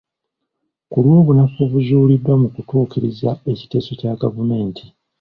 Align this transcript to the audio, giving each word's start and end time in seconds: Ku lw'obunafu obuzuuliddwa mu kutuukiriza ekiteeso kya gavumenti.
Ku 0.89 0.97
lw'obunafu 1.03 1.57
obuzuuliddwa 1.65 2.33
mu 2.41 2.47
kutuukiriza 2.53 3.29
ekiteeso 3.51 3.91
kya 3.99 4.13
gavumenti. 4.21 4.83